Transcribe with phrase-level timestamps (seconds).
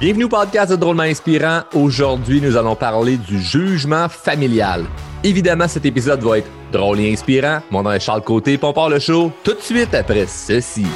[0.00, 1.60] Bienvenue au podcast de Drôlement Inspirant.
[1.74, 4.86] Aujourd'hui, nous allons parler du jugement familial.
[5.22, 7.58] Évidemment, cet épisode va être drôle et inspirant.
[7.70, 10.86] Mon nom est Charles Côté, puis on part le show tout de suite après ceci.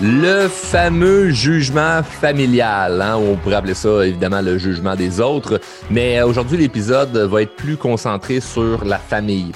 [0.00, 6.22] Le fameux jugement familial, hein, on pourrait appeler ça évidemment le jugement des autres, mais
[6.22, 9.52] aujourd'hui l'épisode va être plus concentré sur la famille.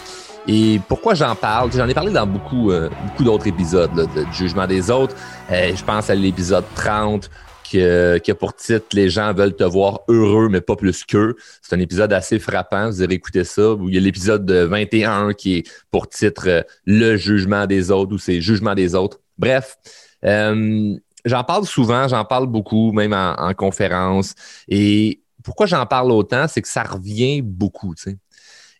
[0.46, 1.72] Et pourquoi j'en parle?
[1.72, 5.14] J'en ai parlé dans beaucoup, euh, beaucoup d'autres épisodes de, jugement des autres.
[5.50, 7.28] Euh, je pense à l'épisode 30
[7.64, 11.36] qui, a pour titre Les gens veulent te voir heureux, mais pas plus qu'eux.
[11.60, 12.88] C'est un épisode assez frappant.
[12.88, 13.74] Vous avez écouté ça.
[13.86, 18.18] il y a l'épisode 21 qui est pour titre euh, Le jugement des autres ou
[18.18, 19.20] c'est Jugement des autres.
[19.36, 19.76] Bref.
[20.22, 24.34] j'en parle souvent, j'en parle beaucoup, même en, en conférence.
[24.66, 27.94] Et pourquoi j'en parle autant, c'est que ça revient beaucoup.
[27.94, 28.16] Tu sais.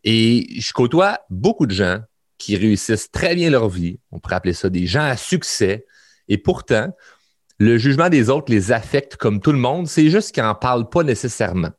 [0.04, 2.00] Et je côtoie beaucoup de gens
[2.38, 3.98] qui réussissent très bien leur vie.
[4.12, 5.86] On pourrait appeler ça des gens à succès.
[6.28, 6.94] Et pourtant,
[7.58, 9.88] le jugement des autres les affecte comme tout le monde.
[9.88, 11.70] C'est juste qu'ils n'en parlent pas nécessairement.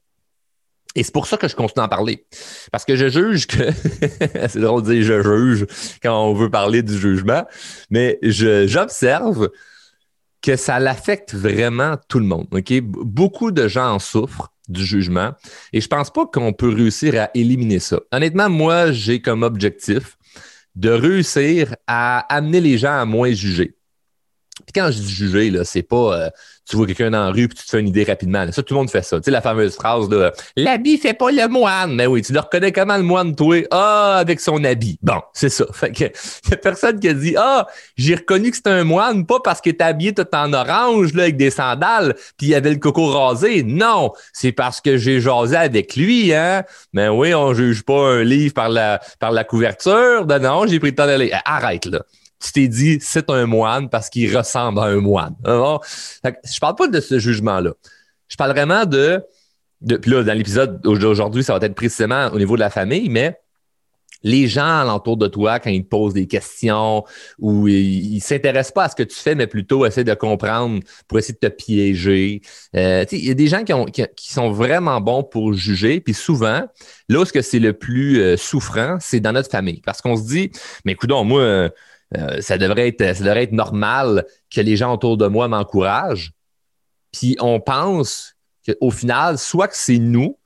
[0.95, 2.25] Et c'est pour ça que je continue à en parler.
[2.71, 3.71] Parce que je juge que,
[4.47, 5.65] c'est drôle de dire je juge
[6.01, 7.45] quand on veut parler du jugement,
[7.89, 9.49] mais j'observe
[10.41, 12.47] que ça l'affecte vraiment tout le monde.
[12.81, 15.31] Beaucoup de gens en souffrent du jugement.
[15.73, 17.99] Et je pense pas qu'on peut réussir à éliminer ça.
[18.11, 20.17] Honnêtement, moi, j'ai comme objectif
[20.75, 23.75] de réussir à amener les gens à moins juger.
[24.65, 26.29] Puis quand je dis juger, là, c'est pas euh,
[26.69, 28.45] tu vois quelqu'un dans la rue et tu te fais une idée rapidement.
[28.51, 29.17] Ça, tout le monde fait ça.
[29.17, 31.95] Tu sais, la fameuse phrase de L'habit fait pas le moine.
[31.95, 33.57] Mais oui, tu le reconnais comment le moine, toi?
[33.71, 34.99] Ah, avec son habit.
[35.01, 35.65] Bon, c'est ça.
[35.73, 37.65] Fait que y a personne qui a dit Ah,
[37.97, 41.23] j'ai reconnu que c'était un moine, pas parce qu'il était habillé tout en orange, là,
[41.23, 43.63] avec des sandales, puis il avait le coco rasé.
[43.63, 46.63] Non, c'est parce que j'ai jasé avec lui, hein.
[46.93, 50.25] Mais oui, on juge pas un livre par la, par la couverture.
[50.25, 51.31] Ben non, j'ai pris le temps d'aller.
[51.45, 52.03] Arrête, là
[52.39, 55.35] tu t'es dit c'est un moine parce qu'il ressemble à un moine.
[55.43, 55.83] Alors,
[56.23, 57.73] je parle pas de ce jugement-là.
[58.27, 59.21] Je parle vraiment de,
[59.81, 63.09] de puis là, dans l'épisode d'aujourd'hui, ça va être précisément au niveau de la famille,
[63.09, 63.37] mais
[64.23, 67.03] les gens alentour de toi, quand ils te posent des questions
[67.37, 70.81] ou ils ne s'intéressent pas à ce que tu fais, mais plutôt essaient de comprendre
[71.07, 72.41] pour essayer de te piéger.
[72.75, 76.63] Euh, il y a des gens qui, sont vraiment bons pour juger, puis souvent,
[77.07, 79.81] là où c'est le plus euh, souffrant, c'est dans notre famille.
[79.85, 80.51] Parce qu'on se dit,
[80.85, 81.69] mais écoute, moi,
[82.39, 86.31] ça, devrait être, ça devrait être normal que les gens autour de moi m'encouragent.
[87.11, 88.35] Puis on pense
[88.67, 90.37] qu'au final, soit que c'est nous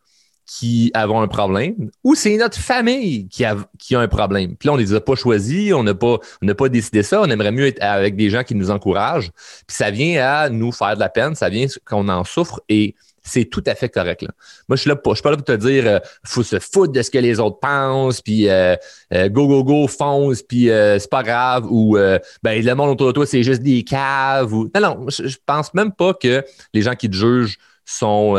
[0.46, 4.56] qui avons un problème ou c'est notre famille qui a, qui a un problème.
[4.56, 6.20] Puis là, on ne les a pas choisis, on n'a pas,
[6.58, 7.22] pas décidé ça.
[7.22, 9.32] On aimerait mieux être avec des gens qui nous encouragent.
[9.66, 12.96] Puis ça vient à nous faire de la peine, ça vient qu'on en souffre et
[13.24, 14.22] c'est tout à fait correct.
[14.22, 14.30] Là.
[14.68, 17.02] Moi, je suis là suis pas là pour te dire euh, faut se foutre de
[17.02, 18.76] ce que les autres pensent, puis euh,
[19.14, 21.96] euh, go, go, go, fonce, puis c'est pas grave, ou
[22.44, 24.54] ben, le monde autour de toi, c'est juste des caves.
[24.54, 24.70] Ou...
[24.76, 28.36] Non, non, je, je, pense même pas que les gens qui te jugent sont,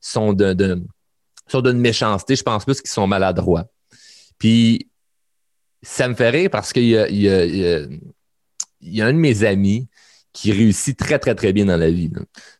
[0.00, 0.82] sont de, de,
[1.52, 2.36] d'une méchanceté.
[2.36, 3.64] Je pense plus qu'ils sont maladroits.
[4.38, 4.88] Puis
[5.82, 7.88] ça me fait rire parce qu'il y y,
[8.80, 9.88] y a un de mes amis
[10.32, 12.10] qui réussit très, très, très bien dans la vie.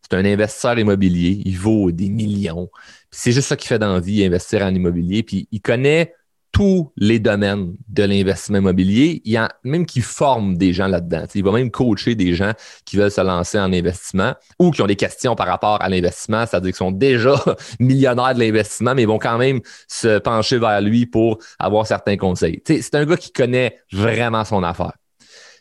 [0.03, 1.43] C'est un investisseur immobilier.
[1.45, 2.71] Il vaut des millions.
[3.11, 5.23] C'est juste ça qu'il fait dans la investir en immobilier.
[5.23, 6.15] Puis il connaît
[6.53, 9.21] tous les domaines de l'investissement immobilier.
[9.25, 11.25] Il y a même qui forme des gens là-dedans.
[11.35, 12.53] Il va même coacher des gens
[12.85, 16.47] qui veulent se lancer en investissement ou qui ont des questions par rapport à l'investissement,
[16.47, 17.35] c'est-à-dire qu'ils sont déjà
[17.81, 22.17] millionnaires de l'investissement, mais ils vont quand même se pencher vers lui pour avoir certains
[22.17, 22.63] conseils.
[22.67, 24.95] C'est un gars qui connaît vraiment son affaire.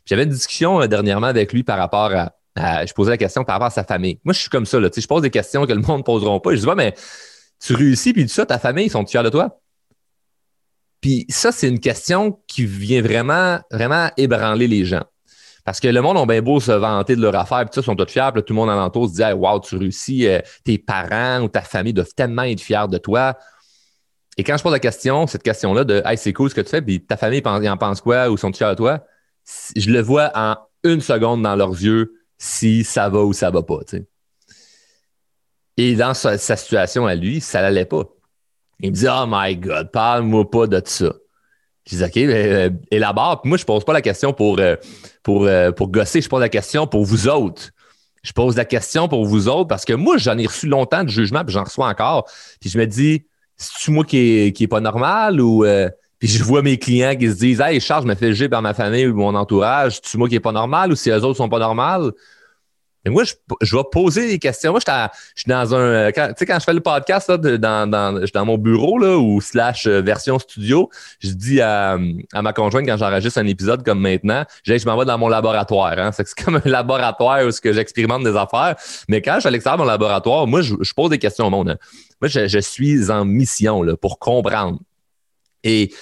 [0.08, 2.12] J'avais une discussion euh, dernièrement avec lui par rapport
[2.56, 4.20] à, je posais la question par rapport à sa famille.
[4.24, 4.80] Moi, je suis comme ça.
[4.80, 6.56] Là, je pose des questions que le monde ne poseront pas.
[6.56, 6.96] Je dis, mais
[7.60, 9.60] tu réussis, puis tout ça, ta famille, ils sont fiers de toi?
[11.02, 15.04] Puis ça, c'est une question qui vient vraiment, vraiment ébranler les gens.
[15.64, 17.84] Parce que le monde a bien beau se vanter de leur affaire, puis ça, ils
[17.84, 20.78] sont tous fiers, puis tout le monde alentour se dit Wow, tu réussis, euh, tes
[20.78, 23.38] parents ou ta famille doivent tellement être fiers de toi.
[24.38, 26.70] Et quand je pose la question, cette question-là de Hey, c'est cool ce que tu
[26.70, 29.04] fais, puis ta famille, ils en pense quoi ou sont fiers de toi?
[29.76, 33.64] Je le vois en une seconde dans leurs yeux si ça va ou ça va
[33.64, 33.80] pas.
[35.78, 38.04] Et dans sa, situation à lui, ça n'allait pas.
[38.80, 41.14] Il me dit Oh my God, parle-moi pas de ça.
[41.90, 43.42] Je dis OK, mais, euh, élabore.
[43.42, 44.76] Puis moi, je pose pas la question pour, euh,
[45.24, 47.72] pour, euh, pour gosser, je pose la question pour vous autres.
[48.24, 51.10] Je pose la question pour vous autres parce que moi, j'en ai reçu longtemps de
[51.10, 52.30] jugement, puis j'en reçois encore.
[52.60, 55.66] Puis je me dis, c'est-tu moi qui n'est qui est pas normal ou.
[56.20, 58.62] Puis je vois mes clients qui se disent Hey, Charles, je me fais juger par
[58.62, 61.38] ma famille ou mon entourage, c'est-tu moi qui n'est pas normal ou si eux autres
[61.38, 62.12] sont pas normales?
[63.10, 64.72] moi, je, je, vais poser des questions.
[64.72, 66.12] Moi, je suis dans un.
[66.12, 68.98] Tu sais, quand je fais le podcast, là, dans, dans, je suis dans mon bureau,
[68.98, 71.98] là, ou slash euh, version studio, je dis à,
[72.34, 75.98] ma conjointe quand j'enregistre un épisode comme maintenant, je, je m'en vais dans mon laboratoire.
[75.98, 76.12] Hein.
[76.16, 78.76] C'est comme un laboratoire où j'expérimente des affaires.
[79.08, 81.50] Mais quand je suis à l'extérieur de mon laboratoire, moi, je, pose des questions au
[81.50, 81.70] monde.
[81.70, 81.78] Hein.
[82.22, 84.80] Moi, je, je, suis en mission là, pour comprendre.
[85.64, 85.94] Et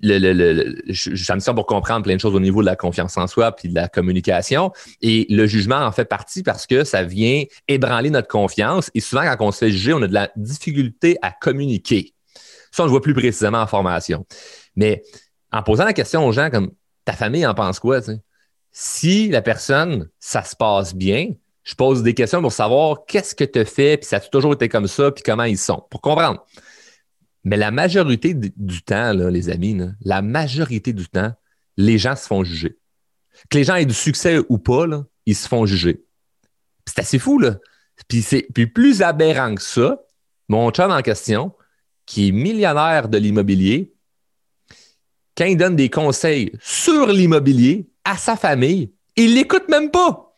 [0.00, 3.26] le, le, le, mission pour comprendre plein de choses au niveau de la confiance en
[3.26, 4.72] soi puis de la communication.
[5.02, 8.90] Et le jugement en fait partie parce que ça vient ébranler notre confiance.
[8.94, 12.14] Et souvent, quand on se fait juger, on a de la difficulté à communiquer.
[12.70, 14.26] Ça, on le voit plus précisément en formation.
[14.76, 15.02] Mais
[15.52, 16.70] en posant la question aux gens comme
[17.04, 18.00] ta famille en pense quoi?
[18.70, 21.32] Si la personne, ça se passe bien,
[21.64, 24.68] je pose des questions pour savoir qu'est-ce que tu fais, puis ça a toujours été
[24.68, 26.44] comme ça, puis comment ils sont, pour comprendre.
[27.44, 31.32] Mais la majorité du temps, les amis, la majorité du temps,
[31.76, 32.78] les gens se font juger.
[33.50, 34.86] Que les gens aient du succès ou pas,
[35.26, 36.04] ils se font juger.
[36.86, 37.58] C'est assez fou, là.
[38.08, 40.02] Puis, plus aberrant que ça,
[40.48, 41.52] mon chum en question,
[42.06, 43.94] qui est millionnaire de l'immobilier,
[45.36, 50.32] quand il donne des conseils sur l'immobilier à sa famille, il l'écoute même pas.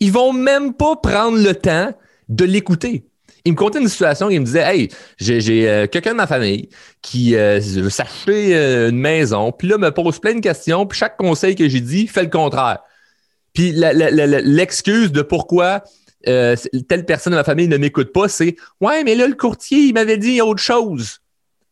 [0.00, 1.94] Ils vont même pas prendre le temps
[2.28, 3.06] de l'écouter
[3.46, 4.88] il me contait une situation, il me disait Hey,
[5.18, 6.68] j'ai euh, quelqu'un de ma famille
[7.00, 10.98] qui euh, veut s'acheter euh, une maison, puis là, me pose plein de questions, puis
[10.98, 12.80] chaque conseil que j'ai dit fait le contraire.
[13.54, 15.82] Puis l'excuse de pourquoi
[16.24, 19.94] telle personne de ma famille ne m'écoute pas, c'est Ouais, mais là, le courtier, il
[19.94, 21.20] m'avait dit autre chose.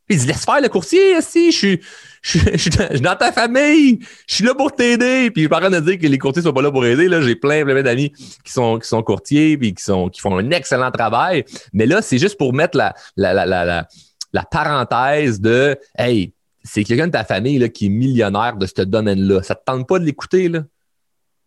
[0.07, 1.81] Puis il dit Laisse faire le courtier, si, je suis
[2.25, 5.31] je, suis dans ta famille, je suis là pour t'aider.
[5.31, 7.07] Puis je suis pas de dire que les courtiers sont pas là pour aider.
[7.07, 10.37] Là, j'ai plein, plein d'amis qui sont, qui sont courtiers puis qui sont, qui font
[10.37, 11.45] un excellent travail.
[11.73, 13.87] Mais là, c'est juste pour mettre la, la, la, la,
[14.33, 16.33] la parenthèse de, hey,
[16.63, 19.43] c'est quelqu'un de ta famille là, qui est millionnaire de ce domaine-là.
[19.43, 20.63] Ça te tente pas de l'écouter, là?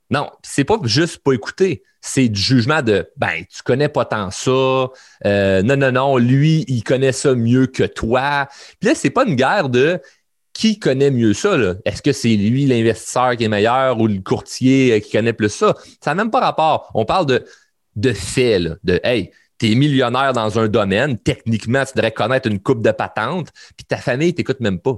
[0.10, 4.32] Non, c'est pas juste pas écouter, c'est du jugement de ben tu connais pas tant
[4.32, 4.88] ça,
[5.26, 8.48] euh, non non non, lui il connaît ça mieux que toi.
[8.80, 10.00] Puis là c'est pas une guerre de
[10.58, 11.56] qui connaît mieux ça?
[11.86, 15.50] Est-ce que c'est lui l'investisseur qui est meilleur ou le courtier euh, qui connaît plus
[15.50, 15.76] ça?
[16.04, 16.90] Ça n'a même pas rapport.
[16.96, 17.46] On parle de,
[17.96, 22.60] de faits, de Hey, tu es millionnaire dans un domaine, techniquement, tu devrais connaître une
[22.60, 24.96] coupe de patente, puis ta famille t'écoute même pas.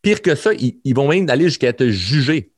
[0.00, 2.52] Pire que ça, ils, vont même aller jusqu'à te juger.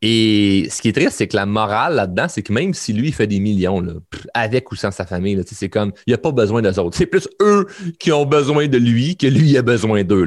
[0.00, 3.12] Et ce qui est triste, c'est que la morale là-dedans, c'est que même si lui,
[3.12, 3.92] fait des millions, là,
[4.32, 6.96] avec ou sans sa famille, c'est comme, il n'a pas besoin d'eux autres.
[6.96, 7.66] C'est plus eux
[7.98, 10.24] qui ont besoin de lui que lui a besoin d'eux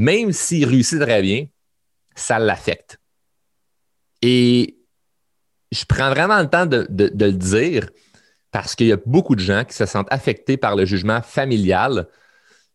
[0.00, 1.46] même s'il réussit très bien,
[2.14, 2.98] ça l'affecte.
[4.22, 4.78] Et
[5.70, 7.90] je prends vraiment le temps de, le dire
[8.50, 12.08] parce qu'il y a beaucoup de gens qui se sentent affectés par le jugement familial,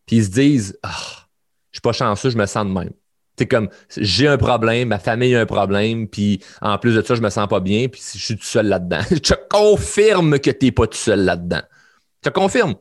[0.06, 2.94] puis ils se disent ah, Je ne suis pas chanceux, je me sens de même.
[3.40, 7.16] C'est comme j'ai un problème, ma famille a un problème, puis en plus de ça,
[7.16, 9.02] je me sens pas bien, puis je suis tout seul là-dedans.
[9.10, 11.64] je te confirme que tu n'es pas tout seul là-dedans.
[12.24, 12.76] Je te confirme.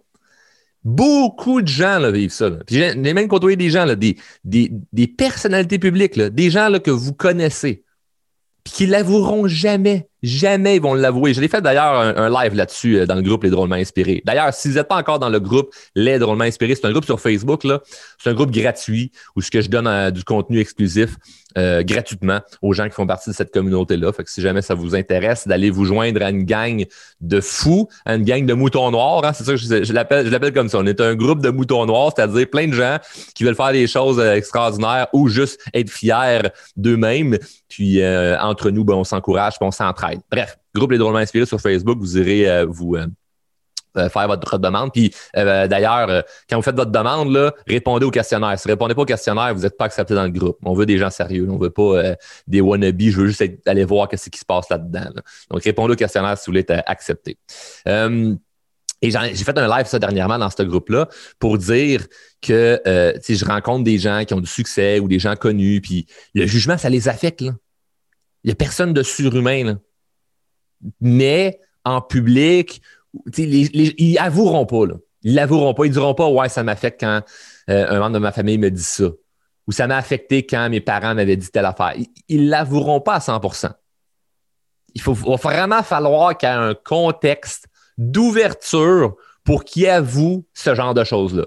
[0.85, 2.51] Beaucoup de gens là, vivent ça.
[2.69, 6.79] j'ai même côtoyé des gens, là, des, des, des personnalités publiques, là, des gens là,
[6.79, 7.85] que vous connaissez,
[8.65, 10.09] puis qui l'avoueront jamais.
[10.25, 11.35] Jamais ils vont l'avouer.
[11.35, 14.23] Je l'ai fait d'ailleurs un, live là-dessus euh, dans le groupe Les Drôlement Inspirés.
[14.25, 17.05] D'ailleurs, si vous n'êtes pas encore dans le groupe Les Drôlement Inspirés, c'est un groupe
[17.05, 17.63] sur Facebook.
[17.63, 17.83] là.
[18.19, 21.17] C'est un groupe gratuit où ce que je donne euh, du contenu exclusif
[21.59, 24.15] euh, gratuitement aux gens qui font partie de cette communauté-là.
[24.15, 26.87] Fait que si jamais ça vous intéresse d'aller vous joindre à une gang
[27.21, 30.55] de fous, à une gang de moutons noirs, hein, c'est ça que je, je l'appelle,
[30.55, 30.79] comme ça.
[30.79, 32.97] On est un groupe de moutons noirs, c'est-à-dire plein de gens
[33.35, 37.37] qui veulent faire des choses extraordinaires ou juste être fiers d'eux-mêmes.
[37.69, 38.01] Puis
[38.41, 40.14] entre nous, ben, on s'encourage, on s'entraide.
[40.31, 43.07] Bref, groupe Les Drôlement Inspirés sur Facebook, vous irez euh, vous euh,
[43.97, 44.93] euh, faire votre demande.
[44.93, 48.59] Puis d'ailleurs, quand vous faites votre demande, répondez au questionnaire.
[48.59, 50.59] Si vous ne répondez pas au questionnaire, vous n'êtes pas accepté dans le groupe.
[50.65, 51.47] On veut des gens sérieux.
[51.49, 52.17] On ne veut pas
[52.49, 53.01] des wannabes.
[53.01, 55.11] Je veux juste aller voir ce qui se passe là-dedans.
[55.49, 57.39] Donc, répondez au questionnaire si vous voulez être accepté.
[57.87, 62.05] Et j'ai fait un live ça dernièrement dans ce groupe-là pour dire
[62.43, 62.83] que
[63.23, 66.47] si je rencontre des gens qui ont du succès ou des gens connus, puis le
[66.47, 67.45] jugement, ça les affecte.
[68.45, 69.79] Il n'y a personne de surhumain.
[71.01, 72.83] Mais en public,
[73.37, 74.87] ils avoueront pas.
[74.87, 74.95] Là.
[75.23, 75.87] Ils l'avoueront pas.
[75.87, 77.23] Ils diront pas Ouais, ça m'affecte quand
[77.71, 79.07] euh, un membre de ma famille me dit ça.
[79.67, 81.95] Ou ça m'a affecté quand mes parents m'avaient dit telle affaire.
[82.29, 83.71] Ils l'avoueront pas à 100%
[84.95, 90.75] Il faut, va vraiment falloir qu'il y ait un contexte d'ouverture pour qu'ils avouent ce
[90.75, 91.47] genre de choses-là.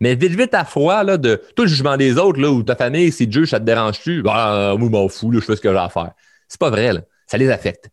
[0.00, 2.76] Mais vite, vite à froid, là, de tout le jugement des autres, là, ou ta
[2.76, 4.22] famille, c'est Dieu, ça te dérange-tu?
[4.22, 6.12] Ben, moi, je m'en fous, je fais ce que j'ai à faire.
[6.46, 7.00] C'est pas vrai, là.
[7.26, 7.90] Ça les affecte.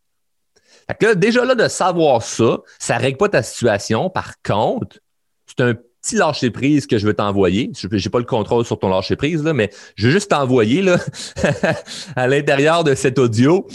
[0.87, 4.09] Fait que déjà là, de savoir ça, ça règle pas ta situation.
[4.09, 4.99] Par contre,
[5.47, 5.73] c'est un
[6.05, 7.71] petit lâcher prise que je veux t'envoyer.
[7.75, 10.83] Je n'ai pas le contrôle sur ton lâcher prise, là, mais je veux juste t'envoyer
[10.83, 10.99] là,
[12.15, 13.65] à l'intérieur de cet audio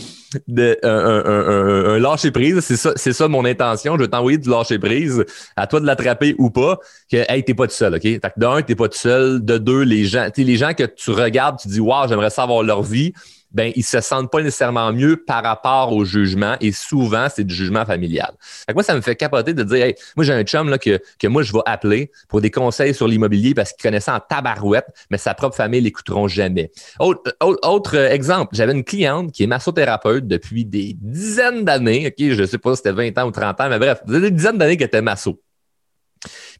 [0.46, 2.60] de, un, lâcher prise.
[2.60, 3.96] C'est ça, c'est ça mon intention.
[3.96, 5.24] Je vais t'envoyer du lâcher prise.
[5.56, 6.78] À toi de l'attraper ou pas.
[7.10, 8.02] Que, hey, t'es pas tout seul, OK?
[8.02, 9.44] Fait que d'un, t'es pas tout seul.
[9.44, 12.82] De deux, les gens, les gens que tu regardes, tu dis, wow, j'aimerais savoir leur
[12.82, 13.12] vie
[13.52, 17.54] ben ils se sentent pas nécessairement mieux par rapport au jugement et souvent c'est du
[17.54, 18.32] jugement familial.
[18.40, 21.00] Fait moi ça me fait capoter de dire hey, moi j'ai un chum là que
[21.18, 24.20] que moi je vais appeler pour des conseils sur l'immobilier parce qu'il connaît ça en
[24.20, 26.70] tabarouette, mais sa propre famille l'écouteront jamais.
[26.98, 32.44] Autre, autre, exemple, j'avais une cliente qui est massothérapeute depuis des dizaines d'années, OK, je
[32.44, 34.86] sais pas si c'était 20 ans ou 30 ans, mais bref, des dizaines d'années qu'elle
[34.86, 35.40] était masso.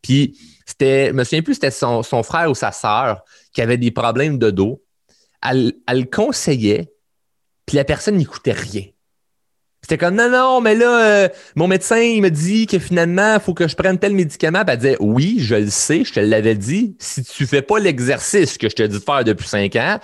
[0.02, 3.76] Puis c'était, je me souviens plus, c'était son, son frère ou sa sœur qui avait
[3.76, 4.82] des problèmes de dos
[5.42, 6.92] elle, conseillait,
[7.66, 8.84] puis la personne n'écoutait rien.
[9.82, 13.40] C'était comme non, non, mais là, euh, mon médecin, il me dit que finalement, il
[13.40, 14.62] faut que je prenne tel médicament.
[14.62, 16.96] Puis elle disait Oui, je le sais, je te l'avais dit.
[16.98, 19.98] Si tu fais pas l'exercice que je te dis de faire depuis cinq ans,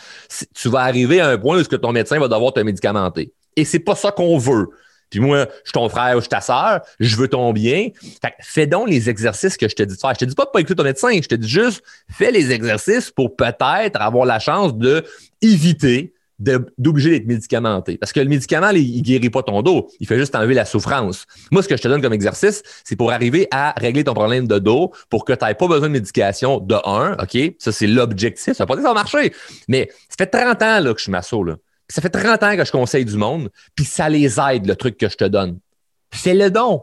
[0.54, 3.34] tu vas arriver à un point où ton médecin va devoir te médicamenter.
[3.54, 4.68] Et c'est pas ça qu'on veut.
[5.16, 7.88] Puis moi, je suis ton frère ou je suis ta sœur, je veux ton bien.
[8.20, 10.12] Fait fais donc les exercices que je te dis de faire.
[10.12, 12.52] Je te dis pas de pas écouter ton médecin, je te dis juste fais les
[12.52, 15.04] exercices pour peut-être avoir la chance de
[15.40, 17.96] éviter d'obliger d'être médicamenté.
[17.96, 19.88] Parce que le médicament, il, guérit pas ton dos.
[20.00, 21.24] Il fait juste enlever la souffrance.
[21.50, 24.46] Moi, ce que je te donne comme exercice, c'est pour arriver à régler ton problème
[24.46, 27.54] de dos pour que tu n'aies pas besoin de médication de un, OK?
[27.58, 28.52] Ça, c'est l'objectif.
[28.52, 29.32] Ça va pas dire que ça va marcher.
[29.66, 31.56] Mais ça fait 30 ans là, que je suis masso, là
[31.88, 34.96] ça fait 30 ans que je conseille du monde, puis ça les aide, le truc
[34.96, 35.58] que je te donne.
[36.12, 36.82] C'est le don.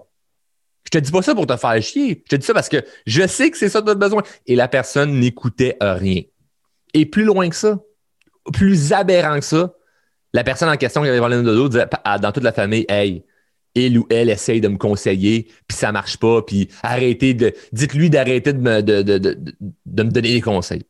[0.85, 2.23] Je te dis pas ça pour te faire chier.
[2.25, 4.21] Je te dis ça parce que je sais que c'est ça as besoin.
[4.45, 6.21] Et la personne n'écoutait rien.
[6.93, 7.79] Et plus loin que ça,
[8.51, 9.73] plus aberrant que ça,
[10.33, 11.87] la personne en question qui avait problèmes de dos disait
[12.21, 13.23] dans toute la famille, hey,
[13.75, 18.09] il ou elle essaye de me conseiller, puis ça marche pas, puis arrêtez de, dites-lui
[18.09, 20.83] d'arrêter de, de, de me donner des conseils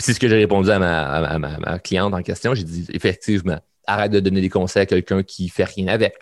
[0.00, 2.54] c'est ce que j'ai répondu à ma, cliente en question.
[2.54, 6.14] J'ai dit effectivement, arrête de donner des conseils à quelqu'un qui fait rien avec.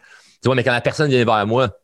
[0.43, 1.79] Tu vois, mais quand la personne vient vers moi,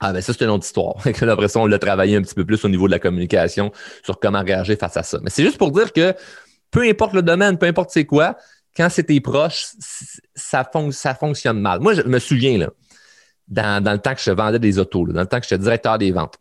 [0.00, 0.96] ah ben ça, c'est une autre histoire.
[1.22, 3.70] Après ça, on l'a travaillé un petit peu plus au niveau de la communication
[4.02, 5.18] sur comment réagir face à ça.
[5.22, 6.14] Mais c'est juste pour dire que
[6.70, 8.36] peu importe le domaine, peu importe c'est quoi,
[8.76, 9.66] quand c'est tes proches,
[10.34, 11.80] ça, ça fonctionne mal.
[11.80, 12.70] Moi, je me souviens, là,
[13.48, 16.12] dans, le temps que je vendais des autos, dans le temps que j'étais directeur des
[16.12, 16.38] ventes,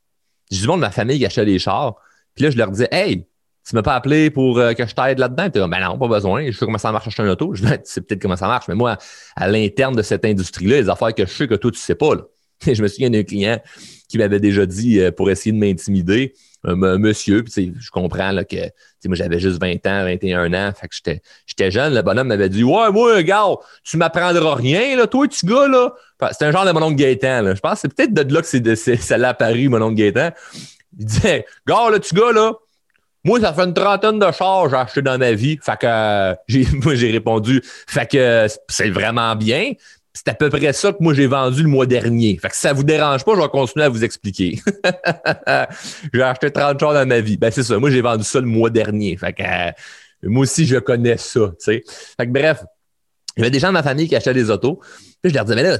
[0.51, 1.95] j'ai du monde de ma famille achetait des chars.
[2.35, 3.27] Puis là, je leur disais, hey,
[3.69, 5.49] tu m'as pas appelé pour euh, que je t'aide là-dedans?
[5.51, 6.47] Tu ben non, pas besoin.
[6.47, 7.53] Je sais comment ça marche acheter un auto.
[7.53, 8.97] Je dis, c'est peut-être comment ça marche, mais moi,
[9.35, 12.15] à l'interne de cette industrie-là, les affaires que je sais que toi, tu sais pas.
[12.15, 12.21] Là.
[12.73, 13.59] je me souviens d'un client
[14.07, 16.33] qui m'avait déjà dit euh, pour essayer de m'intimider,
[16.63, 18.57] monsieur, puis je comprends que
[19.05, 20.73] moi j'avais juste 20 ans, 21 ans,
[21.45, 25.45] j'étais, jeune, le bonhomme m'avait dit Ouais, moi, regarde, tu m'apprendras rien, là, toi, tu
[25.45, 25.93] gars, là.
[26.31, 27.53] C'était un genre de mon oncle Gaétan.
[27.55, 30.31] Je pense que c'est peut-être de là que c'est, ça l'a apparu, mon oncle Gaétan.
[30.97, 32.55] Il disait Gars, là, tu gars, là,
[33.23, 35.59] moi, ça fait une trentaine de chars j'ai acheté dans ma vie.
[35.61, 39.73] Fait que euh, j'ai, moi, j'ai répondu, fait que c'est vraiment bien.
[40.13, 42.37] C'est à peu près ça que moi j'ai vendu le mois dernier.
[42.41, 44.59] Fait que si ça vous dérange pas, je vais continuer à vous expliquer.
[46.13, 47.37] j'ai acheté 30 chars dans ma vie.
[47.37, 47.77] Ben c'est ça.
[47.77, 49.15] Moi j'ai vendu ça le mois dernier.
[49.17, 49.71] Fait que euh,
[50.23, 51.51] moi aussi je connais ça.
[51.63, 51.81] Fait
[52.19, 52.63] que bref,
[53.37, 54.81] il y avait des gens de ma famille qui achetaient des autos.
[55.21, 55.77] Puis je leur disais, mais là,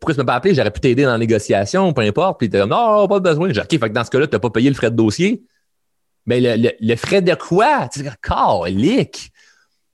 [0.00, 0.54] pourquoi tu m'as pas appelé?
[0.54, 2.38] J'aurais pu t'aider dans la négociation, peu importe.
[2.38, 3.48] Puis ils étaient comme, non, pas besoin.
[3.48, 4.96] J'ai dit, OK, fait que dans ce cas-là, tu n'as pas payé le frais de
[4.96, 5.44] dossier.
[6.26, 7.88] Mais le, frais de quoi?
[7.92, 9.32] Tu dis, calique!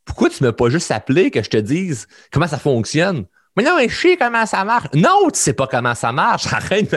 [0.04, 3.26] Pourquoi tu ne m'as pas juste appelé que je te dise comment ça fonctionne?
[3.56, 4.86] Mais non, mais je sais comment ça marche.
[4.94, 6.46] Non, tu sais pas comment ça marche.
[6.52, 6.96] Arrête,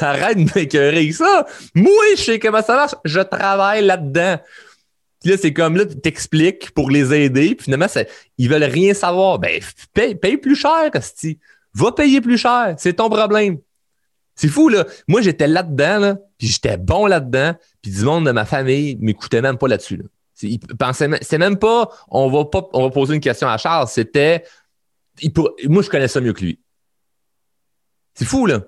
[0.00, 1.46] arrête de m'écœurer ça.
[1.74, 2.94] Moi, je sais comment ça marche.
[3.04, 4.38] Je travaille là-dedans.
[5.20, 7.54] Puis là, c'est comme là, tu t'expliques pour les aider.
[7.54, 7.86] Puis finalement,
[8.38, 9.38] ils veulent rien savoir.
[9.38, 9.60] Ben,
[9.92, 11.38] paye, paye plus cher, Costi.
[11.74, 12.74] Va payer plus cher.
[12.78, 13.58] C'est ton problème.
[14.40, 14.86] C'est fou, là.
[15.06, 19.42] Moi, j'étais là-dedans, là, puis j'étais bon là-dedans, puis du monde de ma famille m'écoutait
[19.42, 19.98] même pas là-dessus.
[19.98, 20.04] Là.
[20.32, 24.44] C'est même pas on va pas on va poser une question à Charles, c'était
[25.68, 26.58] moi je connais ça mieux que lui.
[28.14, 28.62] C'est fou là.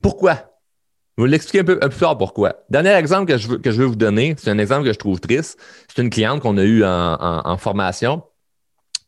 [0.00, 0.32] Pourquoi?
[0.32, 2.64] Je vais vous l'expliquer un peu, plus tard pourquoi.
[2.70, 4.98] Dernier exemple que je veux, que je veux vous donner, c'est un exemple que je
[4.98, 5.60] trouve triste.
[5.94, 8.22] C'est une cliente qu'on a eue en, formation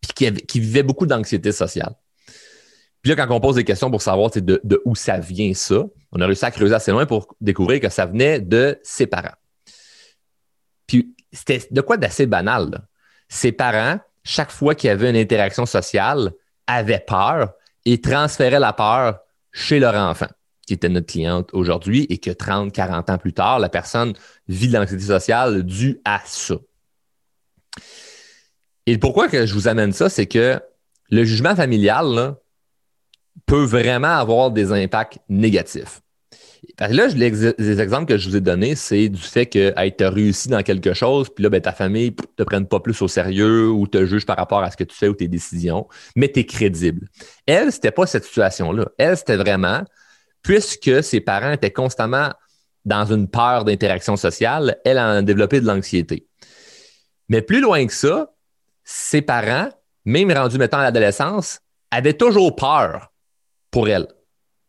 [0.02, 1.94] puis qui vivait beaucoup d'anxiété sociale.
[3.06, 6.20] Puis là, quand on pose des questions pour savoir de, où ça vient ça, on
[6.20, 9.36] a réussi à creuser assez loin pour découvrir que ça venait de ses parents.
[10.88, 12.84] Puis c'était de quoi d'assez banal.
[13.28, 16.32] Ses parents, chaque fois qu'il y avait une interaction sociale,
[16.66, 17.52] avaient peur
[17.84, 19.20] et transféraient la peur
[19.52, 20.26] chez leur enfant,
[20.66, 24.14] qui était notre cliente aujourd'hui, et que 30, 40 ans plus tard, la personne
[24.48, 26.56] vit de l'anxiété sociale due à ça.
[28.86, 30.60] Et pourquoi que je vous amène ça, c'est que
[31.08, 32.40] le jugement familial, là,
[33.44, 36.00] peut vraiment avoir des impacts négatifs.
[36.78, 40.48] là, les, exemples que je vous ai donnés, c'est du fait que tu as réussi
[40.48, 43.68] dans quelque chose, puis là, ben, ta famille ne te prenne pas plus au sérieux
[43.68, 46.40] ou te juge par rapport à ce que tu fais ou tes décisions, mais tu
[46.40, 47.08] es crédible.
[47.46, 48.88] Elle, c'était pas cette situation-là.
[48.98, 49.84] Elle, c'était vraiment,
[50.42, 52.32] puisque ses parents étaient constamment
[52.84, 56.26] dans une peur d'interaction sociale, elle a développé de l'anxiété.
[57.28, 58.32] Mais plus loin que ça,
[58.84, 59.68] ses parents,
[60.04, 63.12] même rendus mettons à l'adolescence, avaient toujours peur
[63.76, 64.06] pour elle.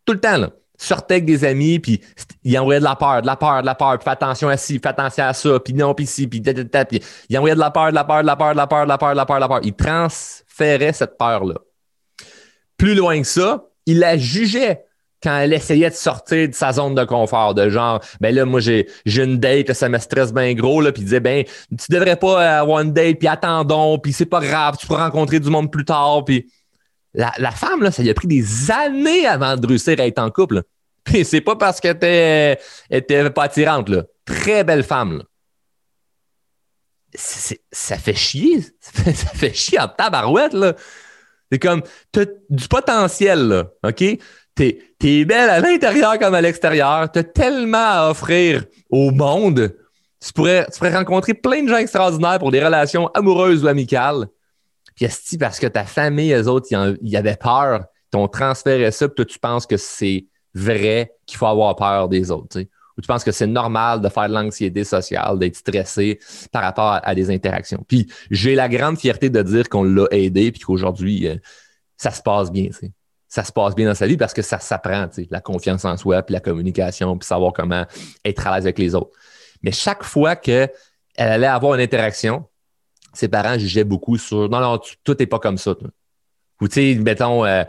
[0.03, 0.49] Tout le temps, là.
[0.77, 2.01] Sortait avec des amis, puis
[2.43, 4.57] il envoyait de la peur, de la peur, de la peur, puis fais attention à
[4.57, 7.71] ci, fais attention à ça, puis non, puis ci, puis puis il envoyait de la
[7.71, 9.25] peur, de la peur, de la peur, de la peur, de la peur, de la
[9.25, 9.59] peur, de la peur.
[9.63, 11.55] Il transférait cette peur-là.
[12.75, 14.83] Plus loin que ça, il la jugeait
[15.23, 18.59] quand elle essayait de sortir de sa zone de confort, de genre, ben là, moi,
[18.59, 21.91] j'ai, j'ai une date, ça me stresse bien gros, là, puis il disait, ben, tu
[21.93, 25.49] devrais pas avoir une date, puis attendons, puis c'est pas grave, tu pourras rencontrer du
[25.49, 26.51] monde plus tard, puis
[27.17, 30.29] la, femme, là, ça lui a pris des années avant de réussir à être en
[30.29, 30.63] couple.
[31.03, 31.95] Puis c'est pas parce qu'elle
[32.89, 34.03] était, pas attirante, là.
[34.25, 35.23] Très belle femme, là.
[37.71, 38.61] ça fait chier.
[38.81, 40.75] Ça fait, chier en tabarouette, là.
[41.51, 41.81] C'est comme,
[42.11, 44.03] t'as du potentiel, là, OK?
[44.53, 47.09] T'es, es belle à l'intérieur comme à l'extérieur.
[47.11, 49.75] T'as tellement à offrir au monde.
[50.19, 54.27] Tu pourrais rencontrer plein de gens extraordinaires pour des relations amoureuses ou amicales.
[54.97, 56.67] Puis est parce que ta famille, eux autres,
[57.01, 61.45] ils, avaient peur, t'ont transféré ça, puis toi, tu penses que c'est vrai qu'il faut
[61.45, 65.37] avoir peur des autres, ou tu penses que c'est normal de faire de l'anxiété sociale,
[65.37, 66.19] d'être stressé
[66.51, 67.85] par rapport à, des interactions.
[67.87, 71.35] Puis j'ai la grande fierté de dire qu'on l'a aidé, puis qu'aujourd'hui, euh,
[71.95, 72.91] ça se passe bien, sais
[73.27, 76.23] ça se passe bien dans sa vie parce que ça s'apprend, la confiance en soi,
[76.23, 77.85] puis la communication, puis savoir comment
[78.23, 79.11] être à l'aise avec les autres.
[79.61, 80.71] Mais chaque fois qu'elle
[81.17, 82.45] allait avoir une interaction,
[83.17, 85.75] ses parents jugeaient beaucoup sur non, non, tout n'est pas comme ça.
[86.61, 87.63] Ou tu sais, mettons, euh,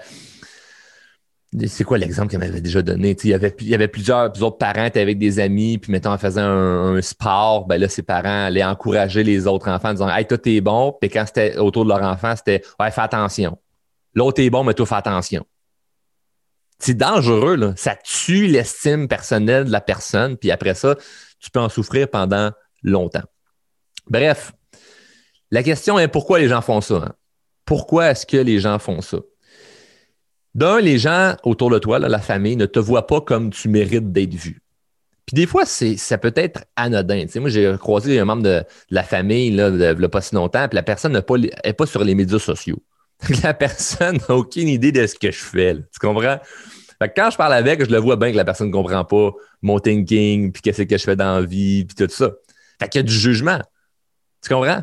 [1.67, 3.17] c'est quoi l'exemple qu'elle m'avait déjà donné?
[3.25, 3.35] Il y,
[3.75, 7.79] avait, plusieurs, autres parents étaient avec des amis, puis mettons, en faisant un, sport, ben
[7.79, 10.95] là, ses parents allaient encourager les autres enfants en disant Hey, toi, t'es bon.
[11.01, 13.59] Puis quand c'était autour de leur enfant, c'était Ouais, fais attention.
[14.15, 15.45] L'autre est bon, mais toi, fais attention.
[16.79, 17.73] C'est dangereux, là.
[17.77, 20.97] Ça tue l'estime personnelle de la personne, puis après ça,
[21.41, 23.25] tu peux en souffrir pendant longtemps.
[24.09, 24.53] Bref,
[25.51, 26.97] la question est pourquoi les gens font ça?
[26.97, 27.13] Hein?
[27.65, 29.19] Pourquoi est-ce que les gens font ça?
[30.55, 34.13] D'un, les gens autour de toi, la famille, ne te voient pas comme tu mérites
[34.13, 34.63] d'être vu.
[35.27, 37.27] Puis des fois, ça peut être anodin.
[37.37, 40.83] moi, j'ai croisé un membre de, la famille là, de, pas si longtemps, puis la
[40.83, 41.35] personne n'est pas,
[41.77, 42.83] pas sur les médias sociaux.
[43.43, 45.75] la personne n'a aucune idée de ce que je fais.
[45.75, 46.39] Tu comprends?
[47.15, 49.31] quand je parle avec, je le vois bien que la personne ne comprend pas
[49.63, 52.33] mon thinking, puis qu'est-ce que je fais dans la vie, puis tout ça.
[52.81, 53.61] Fait qu'il y a du jugement.
[54.43, 54.83] Tu comprends?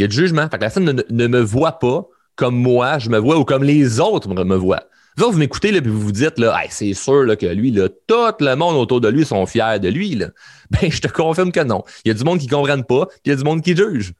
[0.00, 0.44] Il y a du jugement.
[0.44, 3.62] Fait que la personne ne, me voit pas comme moi, je me vois, ou comme
[3.62, 4.84] les autres me voient.
[5.18, 8.54] Vous vous m'écoutez, et vous vous dites, c'est sûr là, que lui, là, tout le
[8.54, 10.14] monde autour de lui sont fiers de lui.
[10.14, 10.28] Là.
[10.70, 11.82] Ben, je te confirme que non.
[12.04, 13.60] Il y a du monde qui ne comprenne pas, puis il y a du monde
[13.60, 14.14] qui juge.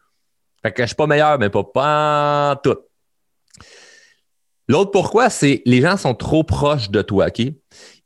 [0.62, 2.76] Fait que je ne suis pas meilleur, mais pas, pas tout.
[4.68, 7.40] L'autre pourquoi, c'est les gens sont trop proches de toi, OK?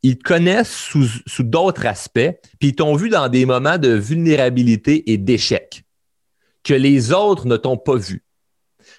[0.05, 3.89] Ils te connaissent sous, sous d'autres aspects, puis ils t'ont vu dans des moments de
[3.89, 5.85] vulnérabilité et d'échec
[6.65, 8.25] que les autres ne t'ont pas vu.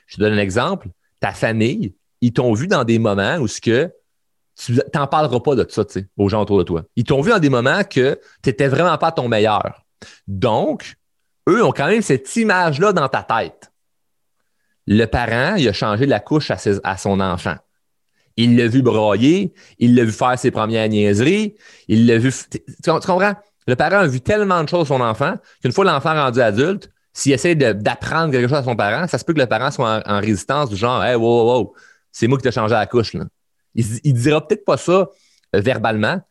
[0.08, 0.88] Je te donne un exemple.
[1.19, 3.91] Ta famille, ils t'ont vu dans des moments où ce que
[4.58, 5.84] tu n'en parleras pas de ça
[6.17, 6.84] aux gens autour de toi.
[6.95, 9.86] Ils t'ont vu dans des moments que tu n'étais vraiment pas ton meilleur.
[10.28, 10.95] Donc,
[11.49, 13.71] eux ont quand même cette image-là dans ta tête.
[14.88, 17.56] Le parent, il a changé la couche à, son enfant.
[18.38, 21.56] Il l'a vu broyer, il l'a vu faire ses premières niaiseries,
[21.88, 22.32] il l'a vu.
[22.51, 23.34] Tu, tu, comprends?
[23.67, 27.32] Le parent a vu tellement de choses son enfant qu'une fois l'enfant rendu adulte, s'il
[27.32, 30.19] essaie d'apprendre quelque chose à son parent, ça se peut que le parent soit en,
[30.19, 31.73] résistance du genre Hey, wow, wow,
[32.12, 33.13] c'est moi qui t'ai changé la couche.
[33.13, 33.23] Là.
[33.73, 35.10] Il, il dira peut-être pas ça
[35.56, 36.21] euh, verbalement,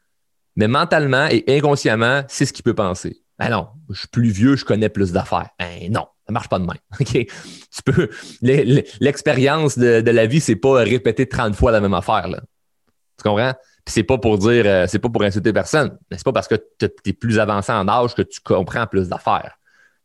[0.56, 3.22] mais mentalement et inconsciemment, c'est ce qu'il peut penser.
[3.38, 5.48] Ben non, je suis plus vieux, je connais plus d'affaires.
[5.58, 6.76] Ben non, ça marche pas de même.
[7.74, 8.10] Tu peux.
[8.42, 12.28] L'expérience de, la vie, c'est pas répéter 30 fois la même affaire.
[12.28, 12.40] Là.
[13.18, 13.54] Tu comprends?
[13.86, 16.54] c'est pas pour dire, euh, c'est pas pour insulter personne, mais c'est pas parce que
[16.78, 19.58] tu es plus avancé en âge que tu comprends plus d'affaires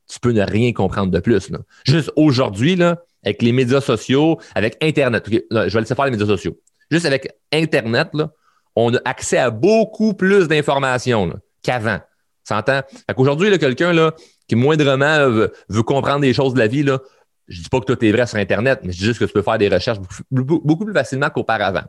[0.10, 1.50] tu peux ne rien comprendre de plus.
[1.86, 6.26] Juste aujourd'hui, là, avec les médias sociaux, avec Internet, je vais laisser faire les médias
[6.26, 6.58] sociaux.
[6.90, 8.32] Juste avec Internet, là,
[8.76, 12.00] on a accès à beaucoup plus d'informations qu'avant.
[12.44, 12.82] S'entend?
[13.16, 14.14] Aujourd'hui, quelqu'un là,
[14.48, 17.00] qui moindrement veut, comprendre des choses de la vie, là,
[17.48, 19.34] je dis pas que tout est vrai sur Internet, mais je dis juste que tu
[19.34, 20.00] peux faire des recherches
[20.32, 21.84] beaucoup, plus facilement qu'auparavant.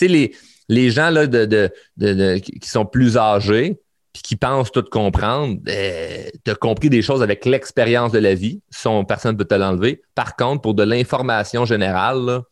[0.00, 0.34] les,
[0.68, 3.80] les gens là, de, qui sont plus âgés,
[4.14, 8.34] puis qui pensent tout comprendre, euh, tu as compris des choses avec l'expérience de la
[8.34, 8.62] vie.
[8.70, 10.02] Son personne ne peut te l'enlever.
[10.14, 12.42] Par contre, pour de l'information générale,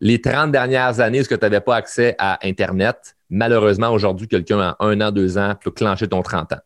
[0.00, 3.14] les 30 dernières années, est-ce que tu n'avais pas accès à Internet?
[3.28, 6.60] Malheureusement, aujourd'hui, quelqu'un a un an, deux ans peut clencher ton 30 ans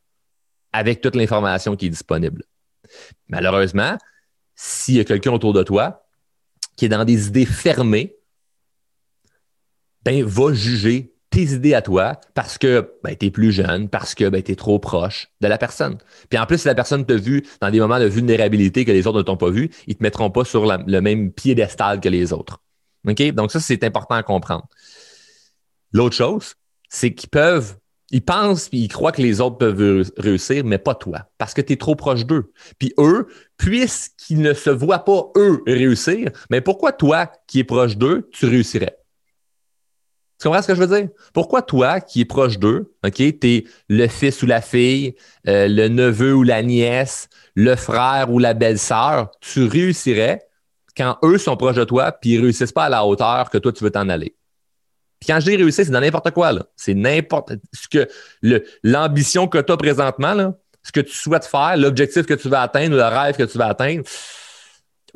[0.72, 2.44] avec toute l'information qui est disponible.
[3.26, 3.98] Malheureusement,
[4.54, 6.06] s'il y a quelqu'un autour de toi
[6.76, 8.14] qui est dans des idées fermées,
[10.04, 14.16] ben, va juger tes idées à toi parce que ben, tu es plus jeune, parce
[14.16, 15.98] que ben, tu es trop proche de la personne.
[16.29, 19.07] Puis en plus, si la personne t'a vu dans des moments de vulnérabilité que les
[19.07, 22.09] autres ne t'ont pas vu, ils ne te mettront pas sur le même piédestal que
[22.09, 22.61] les autres.
[23.07, 23.22] OK?
[23.35, 24.66] Donc, ça, c'est important à comprendre.
[25.92, 26.55] L'autre chose,
[26.88, 27.77] c'est qu'ils peuvent,
[28.11, 31.61] ils pensent et ils croient que les autres peuvent réussir, mais pas toi, parce que
[31.61, 32.51] tu es trop proche d'eux.
[32.81, 37.96] Puis eux, puisqu'ils ne se voient pas, eux, réussir, mais pourquoi toi, qui es proche
[37.96, 38.97] d'eux, tu réussirais?
[40.40, 41.09] Tu comprends ce que je veux dire?
[41.33, 45.16] Pourquoi toi, qui es proche d'eux, OK, tu es le fils ou la fille,
[45.48, 50.40] euh, le neveu ou la nièce, le frère ou la belle-sœur, tu réussirais
[50.96, 53.72] quand eux sont proches de toi puis ils réussissent pas à la hauteur que toi,
[53.72, 54.37] tu veux t'en aller.
[55.20, 56.53] Puis quand je dis réussir, c'est dans n'importe quoi.
[56.77, 58.09] C'est n'importe ce que
[58.85, 62.57] l'ambition que tu as présentement, là, ce que tu souhaites faire, l'objectif que tu veux
[62.57, 64.05] atteindre, le rêve que tu veux atteindre,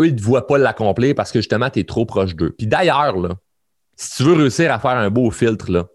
[0.00, 2.50] eux, ils ne te voient pas l'accomplir parce que justement, tu es trop proche d'eux.
[2.56, 3.30] Puis d'ailleurs, là,
[4.02, 5.88] si tu veux réussir à faire un beau filtre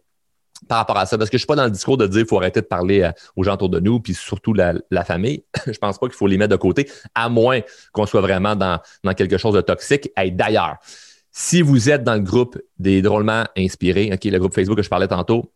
[0.68, 2.22] par rapport à ça, parce que je ne suis pas dans le discours de dire
[2.22, 4.74] qu'il faut arrêter de parler euh, aux gens autour de nous, puis surtout la,
[5.06, 5.44] famille.
[5.68, 8.80] je pense pas qu'il faut les mettre de côté, à moins qu'on soit vraiment dans,
[9.04, 10.10] dans quelque chose de toxique.
[10.22, 10.78] Et d'ailleurs,
[11.40, 14.90] si vous êtes dans le groupe des drôlement inspirés, OK, le groupe Facebook que je
[14.90, 15.54] parlais tantôt,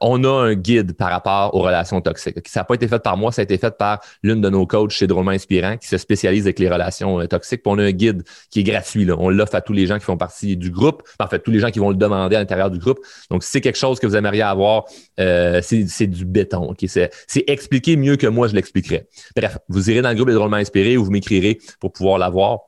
[0.00, 2.46] on a un guide par rapport aux relations toxiques.
[2.46, 4.64] Ça n'a pas été fait par moi, ça a été fait par l'une de nos
[4.64, 7.62] coachs chez Drôlement Inspirant qui se spécialise avec les relations euh, toxiques.
[7.66, 9.10] on a un guide qui est gratuit.
[9.10, 11.58] On l'offre à tous les gens qui font partie du groupe, en fait, tous les
[11.58, 13.00] gens qui vont le demander à l'intérieur du groupe.
[13.28, 14.84] Donc, si c'est quelque chose que vous aimeriez avoir,
[15.18, 16.70] euh, c'est du béton.
[16.70, 16.84] OK?
[16.86, 17.10] C'est
[17.48, 19.08] expliqué mieux que moi, je l'expliquerai.
[19.34, 22.60] Bref, vous irez dans le groupe des Drôlement Inspirés ou vous m'écrirez pour pouvoir l'avoir.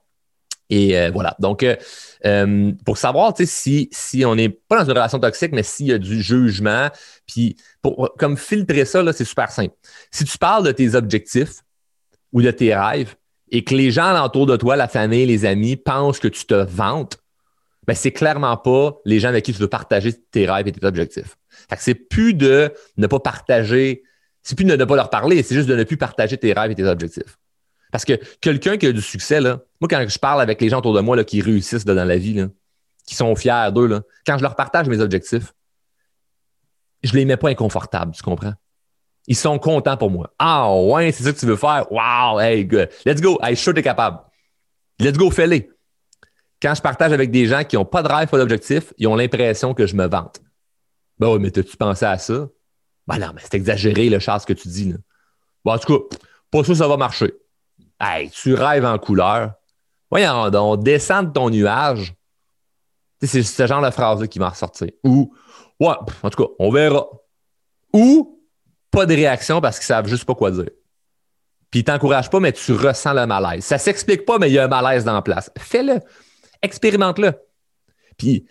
[0.71, 1.37] Et euh, voilà.
[1.39, 1.77] Donc, euh,
[2.25, 5.93] euh, pour savoir si, si on n'est pas dans une relation toxique, mais s'il y
[5.93, 6.89] a du jugement,
[7.27, 9.75] puis pour comme filtrer ça, c'est super simple.
[10.11, 11.63] Si tu parles de tes objectifs
[12.33, 13.15] ou de tes rêves
[13.51, 16.55] et que les gens autour de toi, la famille, les amis, pensent que tu te
[16.55, 17.19] vantes,
[17.87, 20.85] ben c'est clairement pas les gens avec qui tu veux partager tes rêves et tes
[20.85, 21.37] objectifs.
[21.71, 24.03] Fait que c'est plus de ne pas partager,
[24.43, 26.73] c'est plus de ne pas leur parler, c'est juste de ne plus partager tes rêves
[26.73, 27.39] et tes objectifs.
[27.97, 30.81] Parce que quelqu'un qui a du succès, là, moi, quand je parle avec les gens
[30.81, 32.49] autour de moi là, qui réussissent dans la vie, là,
[33.07, 35.55] qui sont fiers d'eux, quand je leur partage mes objectifs,
[37.03, 38.53] je ne les mets pas inconfortables, tu comprends?
[39.29, 40.31] Ils sont contents pour moi.
[40.39, 41.91] Ah ouais, c'est ça que tu veux faire?
[41.91, 42.91] Wow, hey, good.
[43.07, 43.39] Let's go.
[43.43, 44.19] Hey, je suis capable.
[44.99, 45.71] Let's go, fais-les.
[46.61, 49.17] Quand je partage avec des gens qui n'ont pas de rêve, pas d'objectif, ils ont
[49.17, 50.43] l'impression que je me vante.
[51.19, 52.47] Ben oui, mais t'as-tu pensé à ça?
[53.07, 54.93] Ben non, mais c'est exagéré, le char, ce que tu dis.
[54.93, 54.99] Là.
[55.65, 56.17] Bon, en tout cas,
[56.51, 57.33] pas sûr que ça va marcher.
[58.01, 59.55] Hey, tu rêves en couleur.
[60.11, 62.15] Voyons on descend de ton nuage.
[63.23, 64.93] C'est ce genre de phrase-là qui m'a ressorti.
[65.03, 65.35] Ou,
[65.81, 67.07] ouais, en tout cas, on verra.
[67.93, 68.41] Ou,
[68.91, 70.71] pas de réaction parce qu'ils savent juste pas quoi dire.
[71.71, 73.65] Puis ils t'encouragent pas, mais tu ressens le malaise.
[73.65, 75.51] Ça s'explique pas, mais il y a un malaise dans la place.
[75.59, 76.01] Fais-le.
[76.63, 77.33] Expérimente-le.
[78.17, 78.47] Puis,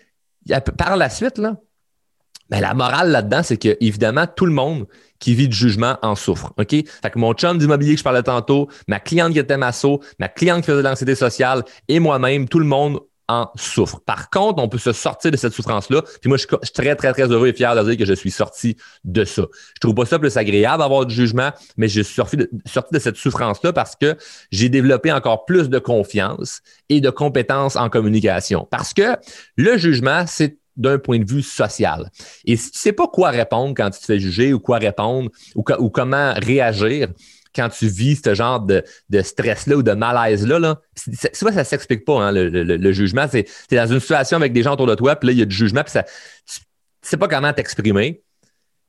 [0.76, 4.86] par la suite, ben, la morale là-dedans, c'est que, évidemment, tout le monde
[5.18, 6.52] qui vit du jugement en souffre.
[6.56, 6.70] OK?
[6.70, 10.28] Fait que mon chum d'immobilier que je parlais tantôt, ma cliente qui était masso, ma
[10.28, 14.00] cliente qui faisait de l'anxiété sociale et moi-même, tout le monde en souffre.
[14.04, 16.02] Par contre, on peut se sortir de cette souffrance-là.
[16.20, 18.30] Puis moi, je suis très, très, très heureux et fier de dire que je suis
[18.30, 19.42] sorti de ça.
[19.74, 22.94] Je trouve pas ça plus agréable d'avoir du jugement, mais je suis sorti de, sorti
[22.94, 24.16] de cette souffrance-là parce que
[24.52, 28.66] j'ai développé encore plus de confiance et de compétences en communication.
[28.70, 29.16] Parce que
[29.56, 32.10] le jugement, c'est d'un point de vue social.
[32.44, 35.30] Et si tu sais pas quoi répondre quand tu te fais juger ou quoi répondre
[35.54, 37.08] ou, comment réagir
[37.54, 38.82] quand tu vis ce genre de,
[39.22, 43.26] stress-là ou de malaise-là, là, ça ne s'explique pas, hein, le, jugement.
[43.28, 45.42] Tu es dans une situation avec des gens autour de toi, puis là, il y
[45.42, 46.60] a du jugement, puis ça, tu
[47.00, 48.22] sais pas comment t'exprimer.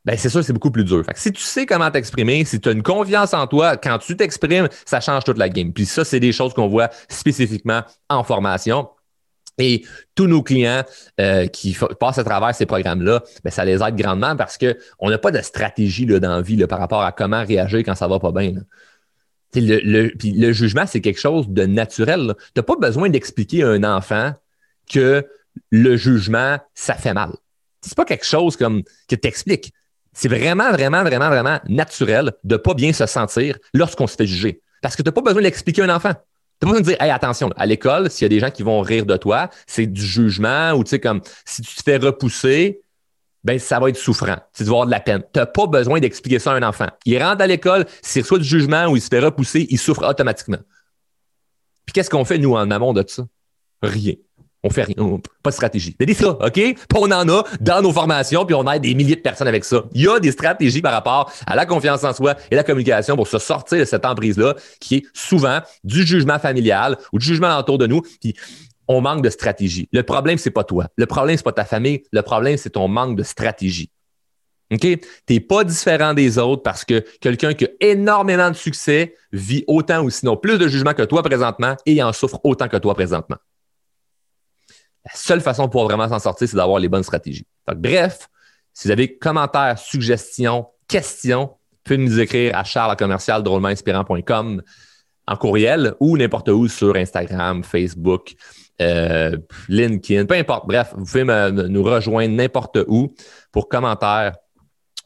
[0.07, 1.03] Ben, c'est sûr, c'est beaucoup plus dur.
[1.15, 4.69] si tu sais comment t'exprimer, si tu as une confiance en toi, quand tu t'exprimes,
[4.85, 5.73] ça change toute la game.
[5.73, 8.87] Puis ça, c'est des choses qu'on voit spécifiquement en formation.
[9.57, 10.83] Et tous nos clients
[11.19, 15.17] euh, qui passent à travers ces programmes-là, ben, ça les aide grandement parce qu'on n'a
[15.17, 18.19] pas de stratégie là, dans la vie par rapport à comment réagir quand ça va
[18.19, 18.53] pas bien.
[19.55, 22.35] Le, jugement, c'est quelque chose de naturel.
[22.53, 24.33] Tu n'as pas besoin d'expliquer à un enfant
[24.91, 25.25] que
[25.71, 27.31] le jugement, ça fait mal.
[27.81, 29.73] C'est pas quelque chose comme que t'expliques.
[30.13, 34.27] C'est vraiment, vraiment, vraiment, vraiment naturel de ne pas bien se sentir lorsqu'on se fait
[34.27, 34.61] juger.
[34.81, 36.13] Parce que tu n'as pas besoin d'expliquer à un enfant.
[36.59, 38.63] T'as pas besoin de dire, hey, attention, à l'école, s'il y a des gens qui
[38.63, 41.97] vont rire de toi, c'est du jugement ou tu sais, comme si tu te fais
[41.97, 42.81] repousser,
[43.43, 44.37] ben ça va être souffrant.
[44.53, 45.23] Tu vas avoir de la peine.
[45.33, 46.87] Tu n'as pas besoin d'expliquer ça à un enfant.
[47.05, 50.07] Il rentre à l'école, s'il reçoit du jugement ou il se fait repousser, il souffre
[50.07, 50.57] automatiquement.
[51.85, 53.25] Puis qu'est-ce qu'on fait, nous, en amont de ça?
[53.81, 54.15] Rien.
[54.63, 54.95] On fait rien.
[55.43, 55.95] Pas de stratégie.
[55.99, 56.53] Mais ça, OK?
[56.53, 59.63] Puis on en a dans nos formations, puis on aide des milliers de personnes avec
[59.63, 59.83] ça.
[59.93, 63.15] Il y a des stratégies par rapport à la confiance en soi et la communication
[63.15, 67.57] pour se sortir de cette emprise-là, qui est souvent du jugement familial ou du jugement
[67.57, 68.01] autour de nous.
[68.01, 68.33] Puis
[68.87, 69.87] on manque de stratégie.
[69.91, 70.87] Le problème, c'est pas toi.
[70.95, 72.03] Le problème, c'est pas ta famille.
[72.11, 73.91] Le problème, c'est ton manque de stratégie.
[74.71, 74.81] OK?
[74.81, 79.63] Tu n'es pas différent des autres parce que quelqu'un qui a énormément de succès vit
[79.67, 82.93] autant ou sinon plus de jugement que toi présentement et en souffre autant que toi
[82.93, 83.37] présentement.
[85.07, 87.45] La seule façon pour vraiment s'en sortir, c'est d'avoir les bonnes stratégies.
[87.75, 88.29] bref,
[88.73, 93.43] si vous avez commentaires, suggestions, questions, vous pouvez nous écrire à charlescommercial
[95.29, 98.35] en courriel ou n'importe où sur Instagram, Facebook,
[98.81, 100.67] euh, LinkedIn, peu importe.
[100.67, 103.13] Bref, vous pouvez nous rejoindre n'importe où
[103.51, 104.33] pour commentaires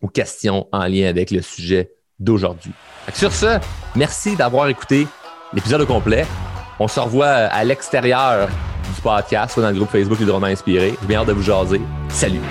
[0.01, 2.73] ou questions en lien avec le sujet d'aujourd'hui.
[3.13, 3.59] Sur ce,
[3.95, 5.07] merci d'avoir écouté
[5.53, 6.25] l'épisode au complet.
[6.83, 10.95] On se revoit à l'extérieur du podcast, dans le groupe Facebook Les Romans Inspirés.
[10.99, 11.79] J'ai bien hâte de vous jaser.
[12.09, 12.41] Salut!